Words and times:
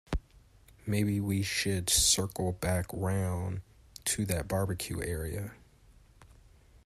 Maybe 0.87 1.19
we 1.19 1.43
should 1.43 1.87
circle 1.87 2.53
back 2.53 2.87
round 2.91 3.61
to 4.05 4.25
that 4.25 4.47
barbecue 4.47 4.99
idea? 4.99 5.51